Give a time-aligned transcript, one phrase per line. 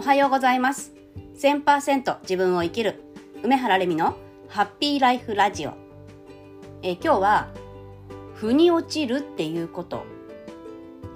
[0.00, 0.94] おはようございます
[1.42, 3.02] 1000%自分を生きる
[3.42, 4.16] 梅原レミの
[4.48, 5.74] ハッピーライフラジオ
[6.80, 7.48] え今日は
[8.34, 10.04] 腑に落ちるっていうこと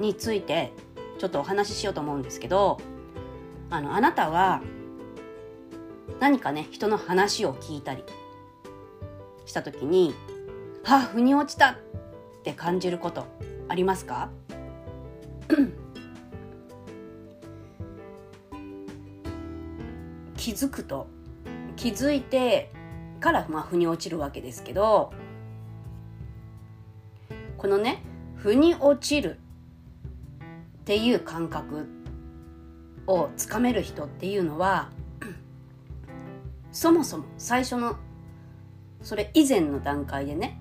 [0.00, 0.74] について
[1.18, 2.76] ちょっとお話ししようと思うんですけど
[3.70, 4.60] あのあなたは
[6.20, 8.04] 何かね人の話を聞いたり
[9.46, 10.14] した時に
[10.84, 11.76] 「はあ腑に落ちた!」っ
[12.44, 13.24] て感じること
[13.66, 14.28] ありますか？
[20.44, 21.06] 気づくと
[21.74, 22.70] 気づいて
[23.18, 25.10] からまあ腑に落ちるわけですけど
[27.56, 28.02] このね
[28.36, 29.38] 腑に落ちる
[30.80, 31.88] っていう感覚
[33.06, 34.90] をつかめる人っていうのは
[36.72, 37.96] そもそも最初の
[39.00, 40.60] それ以前の段階でね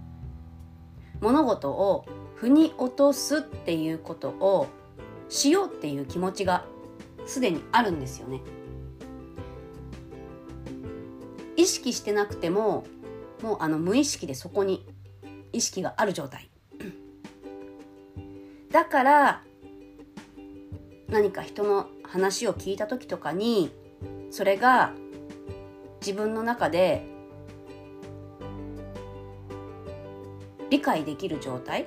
[1.20, 4.68] 物事を腑に落とすっていうことを
[5.28, 6.64] しようっていう気持ちが
[7.26, 8.40] すでにあるんですよね。
[11.64, 12.84] 意識してなくても
[13.42, 14.86] もうあの無意識でそこに
[15.54, 16.50] 意識がある状態。
[18.70, 19.44] だから
[21.08, 23.72] 何か人の話を聞いた時とかに
[24.30, 24.92] それが
[26.02, 27.06] 自分の中で
[30.70, 31.86] 理解できる状態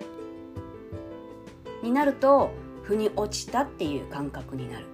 [1.82, 2.50] になると
[2.84, 4.86] 腑に落ちたっていう感覚になる。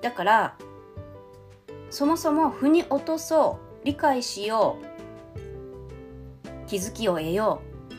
[0.00, 0.56] だから
[1.92, 7.92] そもそも腑に落とそう理解しよう気づきを得よう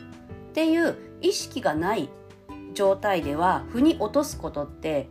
[0.50, 2.08] っていう意識がない
[2.74, 5.08] 状態では腑に落とすことって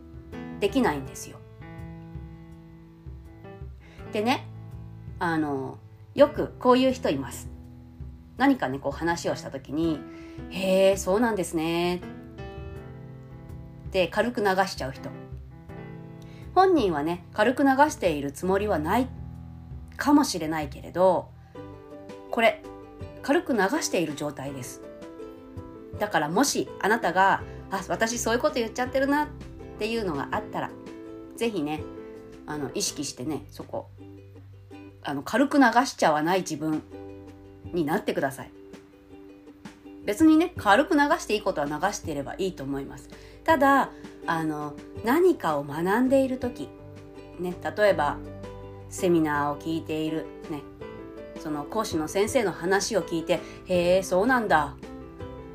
[0.60, 1.38] できないんですよ。
[4.12, 4.46] でね
[5.18, 5.78] あの
[6.14, 7.48] よくこういう人います。
[8.36, 9.98] 何かねこう話をした時に
[10.52, 12.02] 「へえそうなんですね」
[13.88, 15.08] って軽く流しちゃう人。
[16.54, 19.08] 本人はね軽く流しているつもりはない
[19.96, 21.28] かもしれないけれど
[22.30, 22.62] これ
[23.22, 24.82] 軽く流している状態です。
[25.98, 29.28] だからもしあなたがあ私そういうこと言っちゃってるなっ
[29.78, 30.70] ていうのがあったら
[31.36, 31.82] 是非ね
[32.46, 33.88] あの意識してねそこ
[35.02, 36.82] あの軽く流しちゃわない自分
[37.72, 38.50] になってください。
[40.04, 43.08] 別にね軽く流していいことは流していればいいと思います。
[43.44, 43.90] ただ
[44.26, 44.74] あの
[45.04, 46.68] 何かを学んでいる時、
[47.38, 48.18] ね、例えば
[48.88, 50.62] セミナーを聞いている、ね、
[51.40, 54.76] その講師の先生の話を聞いて「へえそうなんだ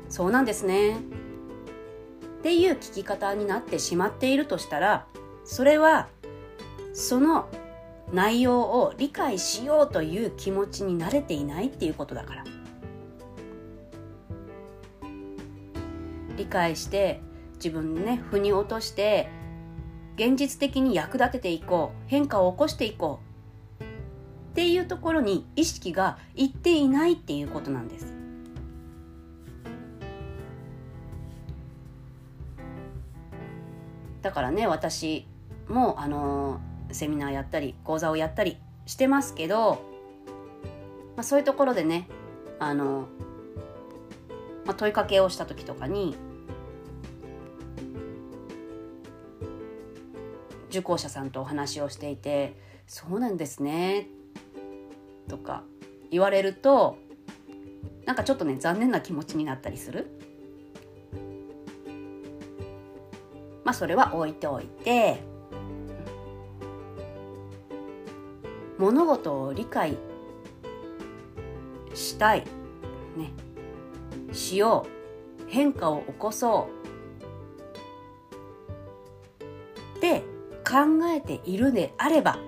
[0.08, 0.98] そうなんですね」
[2.40, 5.06] っていう聞き方になってしまっているとしたら
[5.44, 6.08] それは
[6.92, 7.48] その
[8.12, 12.44] 内容を理解しようという気持ちに慣れていないっていうことだから。
[16.40, 17.20] 理解して
[17.62, 19.28] 自分ね腑に落として
[20.16, 23.20] 現実的に役立てていこう変化を起こしていこ
[23.80, 23.82] う
[24.52, 28.14] っていうところに意識がいっていないっていうことなんです。
[34.22, 35.26] だからね私
[35.68, 36.60] もあの
[36.92, 39.82] セミナーやったり講座をやったりしてますけど、
[41.16, 42.08] まあ、そういうところでね
[42.58, 43.06] あの、
[44.66, 46.16] まあ、問いかけをした時とかに
[50.70, 52.54] 受講者さんとお話をしていて
[52.86, 54.08] 「そうなんですね」
[55.28, 55.64] とか
[56.10, 56.96] 言われると
[58.06, 60.06] なんかちょっとね残念な気持ちになったりする。
[63.64, 65.22] まあそれは置いておいて
[68.78, 69.96] 物事を理解
[71.94, 72.40] したい
[73.16, 73.32] ね
[74.32, 76.79] しよう変化を起こそう
[80.70, 82.38] 考えているであれば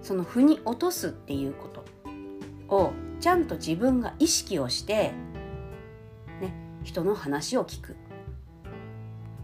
[0.00, 5.12] その腑に落とすっていうことをちゃんと自分が意識をして、
[6.40, 6.54] ね、
[6.84, 7.96] 人の話を聞くっ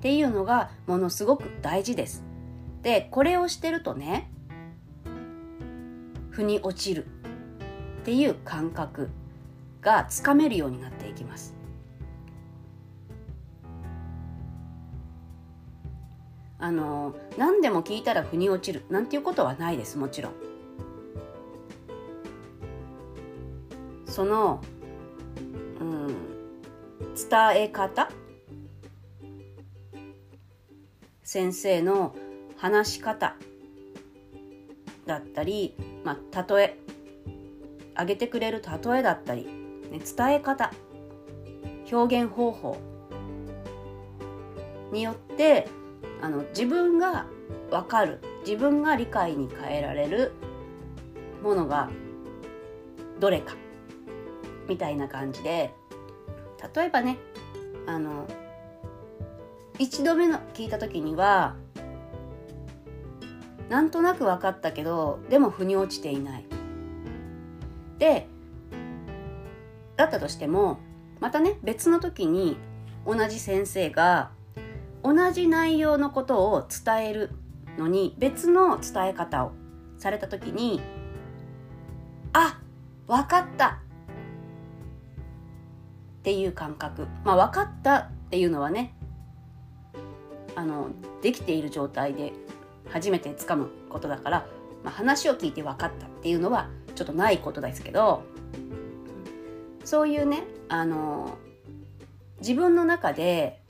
[0.00, 2.25] ていうのがものすごく大事です。
[2.82, 4.31] でこれをしてるとね
[6.31, 7.06] 腑に落ちる
[8.00, 9.10] っていう感覚
[9.81, 11.61] がつかめるようになっていきます。
[16.62, 18.84] あの何でも聞いたら腑に落ちる。
[18.88, 20.32] なんていうことはないですもちろん。
[24.06, 24.62] その、
[25.80, 26.06] うん、
[27.14, 28.08] 伝え方？
[31.24, 32.14] 先生の
[32.56, 33.34] 話し方？
[35.04, 35.74] だったり、
[36.04, 36.78] まあ、例え。
[37.94, 40.70] 挙げてくれる例えだったり、ね、伝え方。
[41.90, 42.76] 表現方法。
[44.92, 45.68] によって
[46.22, 47.26] あの自分が
[47.70, 50.32] 分かる自分が理解に変えられる
[51.42, 51.90] ものが
[53.20, 53.56] どれか
[54.69, 55.74] みたいな感じで
[56.74, 57.19] 例えばね
[57.86, 58.28] あの
[59.78, 61.56] 一度目の聞いた時には
[63.69, 66.44] なんとなく分かったけどでも腑に落ちていない。
[67.98, 68.26] で
[69.96, 70.78] だったとしても
[71.20, 72.56] またね別の時に
[73.06, 74.30] 同じ先生が
[75.02, 77.31] 同じ内容のことを伝える
[77.78, 79.52] のに別の伝え方を
[79.99, 80.81] された時に
[82.32, 82.60] あ
[83.06, 83.78] 分かった。
[86.20, 87.08] っていう感覚。
[87.25, 88.94] まあ分かったっていうのはね
[90.54, 90.90] あの
[91.20, 92.32] できている状態で
[92.90, 94.46] 初めてつかむことだから、
[94.84, 98.22] まあ、話を聞いて分かったっていうのはちょっとないことですけど
[99.84, 101.38] そういうねあの
[102.40, 103.61] 自分の中で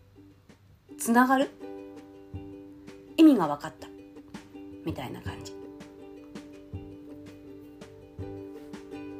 [1.02, 1.50] つながる？
[3.16, 3.88] 意味が分かった。
[4.84, 5.52] みたいな感じ。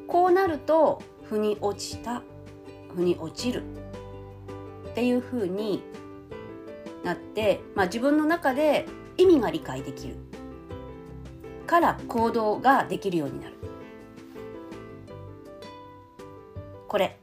[0.07, 2.23] こうなると腑に落ちた
[2.95, 3.63] 腑に落ちる。
[4.91, 5.83] っていうふうに
[7.03, 8.85] なって、まあ、自分の中で
[9.17, 10.15] 意味が理解できる。
[11.67, 13.55] から行動ができるようになる。
[16.87, 17.19] これ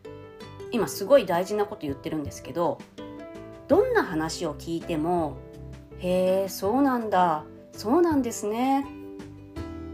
[0.71, 2.77] 今すごい大事なこと言ってるんですけど
[3.71, 5.37] どんな話を聞いても
[6.03, 8.81] 「へえそうなんだそうなんですね」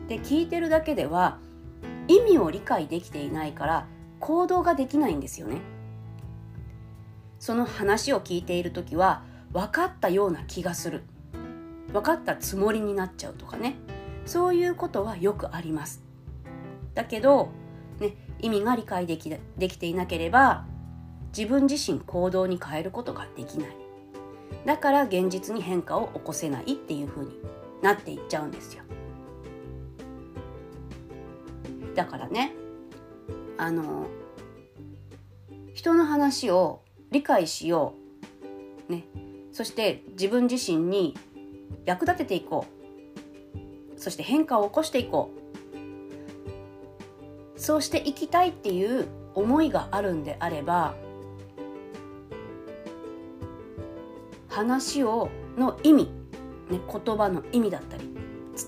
[0.07, 1.37] って聞いてるだけでは
[2.09, 3.87] 意味を理解できていないから
[4.19, 5.61] 行動ができないんですよね。
[7.39, 11.03] その話を聞いている時は分かったような気がする
[11.93, 13.77] 分かったつもりになっちゃうとかね
[14.25, 16.03] そういうことはよくあります。
[16.95, 17.51] だけど、
[18.01, 20.65] ね、意味が理解できできていなければ
[21.37, 23.77] 自分自身行動に変えることができない。
[24.65, 27.33] だから現実に変化を起こせないっていう風に
[27.83, 28.83] なっていっちゃうんですよ。
[31.95, 32.55] だからね
[33.59, 34.07] あの
[35.75, 36.81] 人の話を
[37.11, 37.95] 理解しよ
[38.89, 38.93] う。
[38.93, 39.05] ね。
[39.53, 41.17] そして自分自身に
[41.85, 42.65] 役立てていこ
[43.95, 44.01] う。
[44.01, 45.31] そして変化を起こしていこ
[47.57, 47.61] う。
[47.61, 50.95] そうしていきたいっていう思いがあるんであれば
[54.57, 56.05] 話をの意味、
[56.71, 58.09] ね、言葉の意味だったり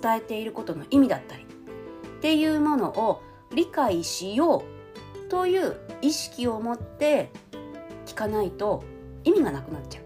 [0.02, 1.46] 伝えていることの意味だったりっ
[2.20, 3.22] ていうものを
[3.54, 4.64] 理解しよ
[5.26, 7.30] うという意識を持って
[8.04, 8.84] 聞かないと
[9.24, 10.04] 意味がなくなっちゃう。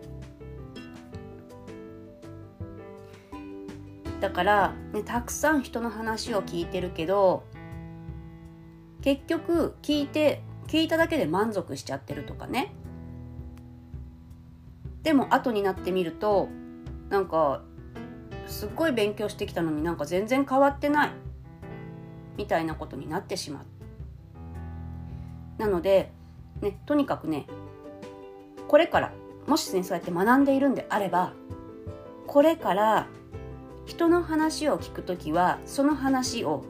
[4.21, 7.43] だから、ね、たくさん人の話を聞いてるけど
[9.01, 12.73] 結局聞いて聞いただけで満足しちゃってるとかね
[15.03, 16.49] でも後になってみると
[17.09, 17.63] なんか
[18.47, 21.11] すっごい勉強してきたのになんか全然変わってない
[22.37, 23.65] みたいなことになってしまう。
[25.59, 26.13] なので、
[26.61, 27.47] ね、とにかくね
[28.69, 29.13] これから
[29.47, 31.35] もしねそうやって学んでいるんであれば
[32.27, 33.07] これから
[33.85, 36.65] 人の話を聞くときはその話を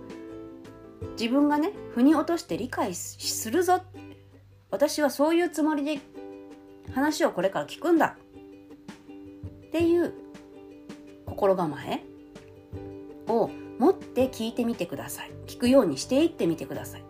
[1.18, 3.82] 自分がね腑に落として理解するぞ。
[4.70, 6.00] 私はそういうつもりで
[6.94, 8.16] 話をこれから聞くんだ。
[9.72, 10.12] っていう
[11.24, 12.02] 心構え
[13.26, 13.48] を
[13.78, 15.30] 持って聞いてみてください。
[15.46, 17.04] 聞くようにしていってみてください。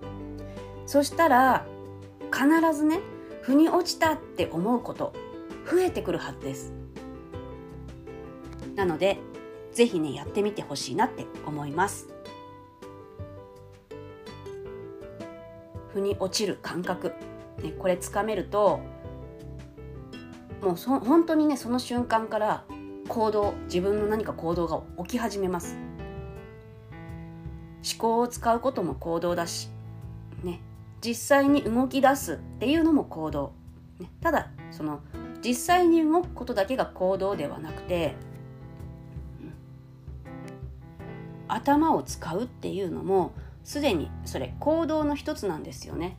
[0.86, 1.66] そしたら
[2.32, 3.00] 必ずね
[3.42, 5.12] 腑に落ちたって思うこと
[5.68, 6.72] 増えてくるはずです。
[8.76, 9.18] なので
[9.72, 12.08] 是非ねやってみてほしいなって思います。
[15.92, 17.12] 腑に落ちる感覚、
[17.60, 18.78] ね、これつかめると
[20.62, 22.64] もうそ本当にねその瞬間から
[23.08, 25.76] 行動自分の何か行動が起き始めます。
[27.84, 29.68] 思考を使うことも行動だし
[30.44, 30.60] ね
[31.00, 33.54] 実際に動き出すっていうのも行動、
[33.98, 35.00] ね、ただその
[35.44, 38.14] 実際に動くことだけが行動ではなくて、
[41.48, 43.32] 頭を使うっていうのも
[43.64, 46.16] すでにそれ行動の一つなんですよね。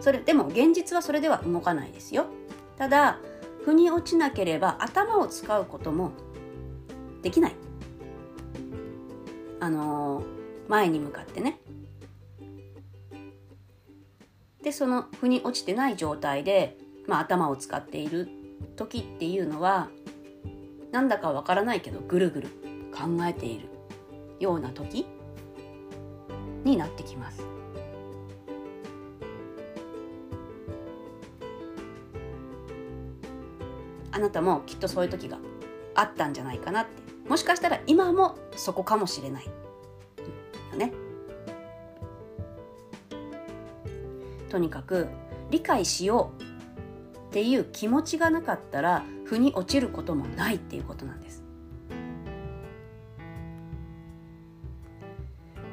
[0.00, 2.26] それでも現実はそれでは動かないですよ。
[2.76, 3.18] ただ
[3.64, 6.12] 腑に落ちなければ頭を使うことも
[7.22, 7.54] できない
[9.60, 10.24] あの、
[10.68, 11.60] 前に向かってね
[14.62, 16.76] でその腑に落ちてない状態で、
[17.06, 18.28] まあ、頭を使っている
[18.76, 19.88] 時っていうのは
[20.92, 22.48] なんだかわからないけどぐるぐる
[22.92, 23.68] 考えている
[24.38, 25.06] ような時
[26.64, 27.42] になってきます。
[34.22, 35.38] なたもきっとそういう時が
[35.94, 37.02] あったんじゃないかなって。
[37.28, 39.46] もしかしたら今もそこかもしれない。
[40.72, 40.92] よね。
[44.48, 45.08] とにかく
[45.50, 51.42] 理解しようっていう気持ちがなかったら腑に落ちることもないっていうことなんです。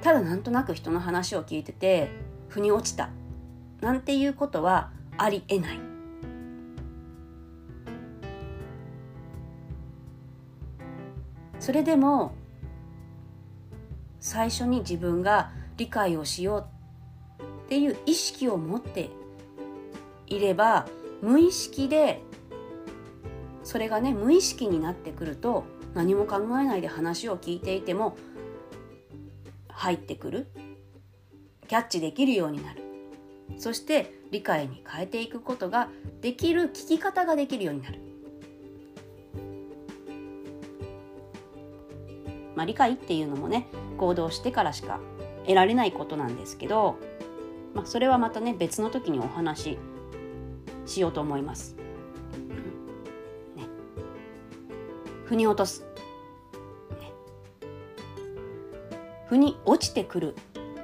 [0.02, 2.10] ただなんとなく人の話を聞いてて
[2.48, 3.10] 腑に落ちた
[3.82, 5.89] なんていうことはありえない。
[11.70, 12.32] それでも
[14.20, 16.68] 最初に自分が理解をしよ
[17.38, 19.12] うっていう意識を持って
[20.26, 20.88] いれば
[21.22, 22.24] 無意識で
[23.64, 28.18] それがね無意識になってくると何も考えないで話を聞いていても
[29.68, 30.48] 入ってくる。
[31.68, 32.82] キャッチできるようになる。
[33.60, 35.90] そして理解に変えていくことが
[36.22, 38.09] できる聞き方ができるようになる。
[42.60, 45.00] まあ、理解っていうのもね行動してからしか
[45.46, 46.98] 得られないことなんですけど、
[47.74, 49.78] まあ、それはまたね別の時にお話し
[50.86, 51.78] しようと思います。
[53.56, 53.64] ね、
[55.24, 55.84] 腑に落とす、
[57.00, 57.14] ね、
[59.30, 60.36] 腑に落ちてくる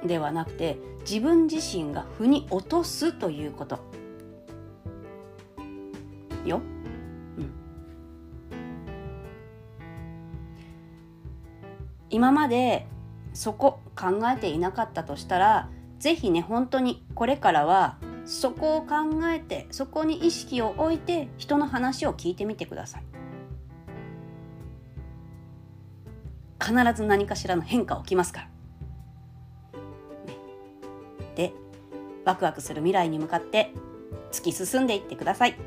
[0.02, 3.80] ではなくて自分自身が腑に落とすということ。
[12.16, 12.86] 今まで
[13.34, 15.68] そこ考えていなかったとしたら
[15.98, 23.02] 是非ね本当にこれからはそこを考えてそこに意識を置いて人の話を聞いてみてください。
[26.58, 28.52] 必ず何かしらの変化起きますから、ね、
[31.34, 31.52] で
[32.24, 33.74] ワクワクする未来に向かって
[34.32, 35.58] 突き進んでいってください。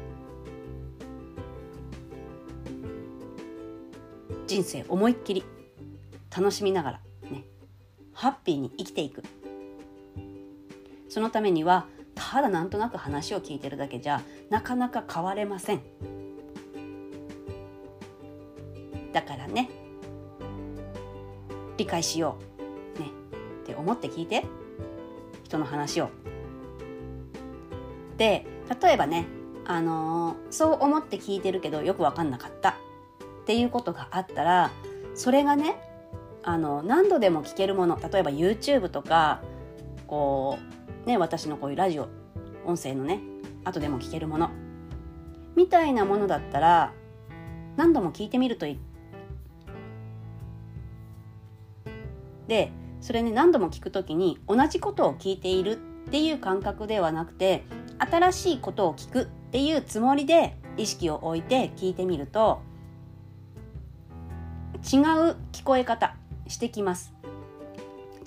[4.48, 5.44] 人生思いっきり
[6.36, 7.46] 楽しみながらね
[8.14, 9.24] ハッピーに生きていく。
[11.10, 15.82] そのためにはただなんとなく話を聞いてるだけじゃなかなか変われません。
[19.12, 19.70] だからね
[21.78, 22.38] 理解しよ
[22.98, 23.08] うね
[23.64, 24.46] って思って聞いて
[25.44, 26.10] 人の話を。
[28.18, 28.46] で
[28.82, 29.26] 例えばね
[29.66, 32.74] あのー、そう思って聞いてるけどよく分かんなかったっ
[33.46, 34.72] ていうことがあったら
[35.16, 35.89] それがね
[36.50, 39.44] あの何度でも聞けるもの例えば YouTube とか
[40.08, 40.58] こ
[41.06, 42.10] うね私のこういうラジオ
[42.66, 43.20] 音声のね
[43.66, 44.50] 後でも聞けるもの
[45.56, 46.92] みたいなものだったら
[47.78, 48.80] 何度も聞いてみるといい。
[52.48, 55.76] でそれね何度も聞くときに同じことを聞いているっ
[56.10, 57.64] ていう感覚ではなくて
[58.00, 62.64] 新しいことを聞くっていうつもりで意識を置いて聞いてみると
[64.78, 66.16] 違う聞こえ方
[66.50, 67.14] してきます。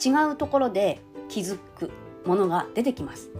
[0.04, 1.90] 違うところで気づく
[2.24, 3.30] ものが出てきます。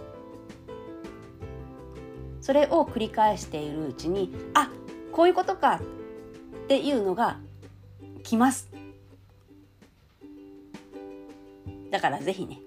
[2.41, 4.69] それを繰り返しているうちにあ
[5.13, 5.81] こういうことか
[6.65, 7.39] っていうのが
[8.23, 8.71] 来ます。
[11.91, 12.61] だからぜひね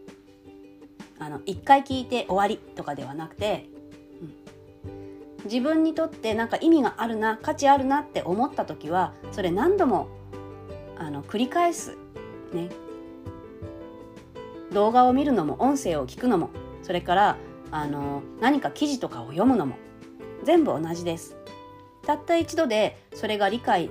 [1.19, 3.65] あの一回聞いて終わりとかではなくて、
[4.21, 10.09] うん、自分にとってなんか意味があるな価値あるなって思った時はそれ何度も
[10.97, 11.97] あの繰り返す
[12.53, 12.69] ね。
[14.71, 16.49] 動画を見るのも音声を聞くのも
[16.83, 17.37] それから
[17.71, 19.75] あの何か記事とかを読むのも
[20.43, 21.37] 全部同じです。
[22.05, 23.89] たった一度でそれが理解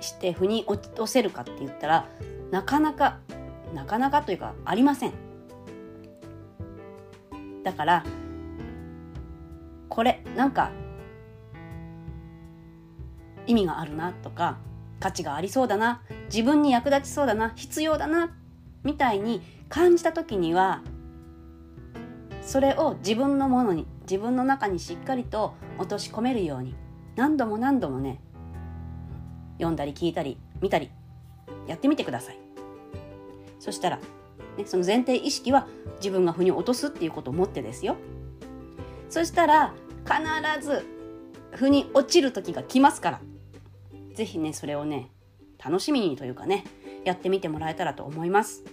[0.00, 2.08] して腑に落とせるかって言ったら
[2.50, 3.18] なかなか
[3.74, 5.12] なかなかというかありません。
[7.62, 8.04] だから
[9.88, 10.70] これなんか
[13.46, 14.58] 意味があるなとか
[15.00, 16.02] 価値がありそうだな。
[16.26, 17.52] 自分に役立ちそうだな。
[17.56, 18.34] 必要だな。
[18.84, 20.82] みたいに感じた時には
[22.40, 26.76] それを自分のものに自分の中にしっかりと落とし込めるように
[27.16, 28.20] 何度も何度もね
[29.54, 30.90] 読んだり聞いたり見たり
[31.66, 32.38] やってみてください。
[33.58, 33.96] そしたら、
[34.56, 37.96] ね、その前提意識は自分が腑に落とすっていうことを思ってですよ。
[39.10, 39.74] そしたら
[40.04, 40.86] 必ず
[41.52, 43.20] 腑に落ちる時が来ますから。
[44.16, 45.10] ぜひねそれをね
[45.64, 46.64] 楽しみにというかね
[47.04, 48.64] やってみてもらえたらと思います。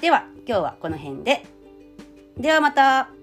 [0.00, 1.44] では今日はこの辺で。
[2.36, 3.15] ではまた。